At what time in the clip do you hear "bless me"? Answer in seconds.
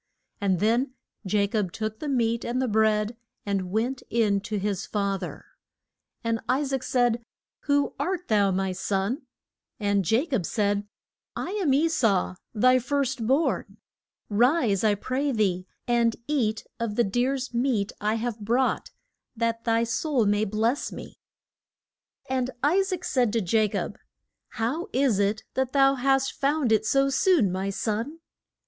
20.45-21.19